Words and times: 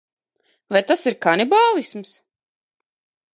Vai 0.75 0.81
tas 0.91 1.05
ir 1.11 1.17
kanibālisms? 1.25 2.11